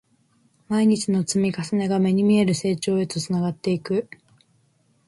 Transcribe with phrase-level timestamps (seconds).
[0.67, 4.09] 毎日の積み重ねが、目に見える成長へとつながっていく